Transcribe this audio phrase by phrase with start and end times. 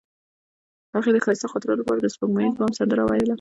[0.95, 3.29] هغې د ښایسته خاطرو لپاره د سپوږمیز بام سندره ویله.